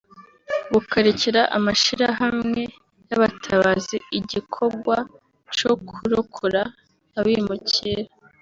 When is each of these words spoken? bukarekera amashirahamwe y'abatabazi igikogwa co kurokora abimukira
bukarekera 0.71 1.41
amashirahamwe 1.57 2.61
y'abatabazi 3.09 3.97
igikogwa 4.19 4.95
co 5.57 5.71
kurokora 5.87 6.61
abimukira 7.19 8.05